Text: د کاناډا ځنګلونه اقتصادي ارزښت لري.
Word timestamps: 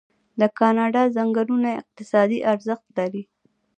د 0.39 0.41
کاناډا 0.59 1.03
ځنګلونه 1.15 1.69
اقتصادي 1.81 2.39
ارزښت 2.51 2.85
لري. 2.97 3.23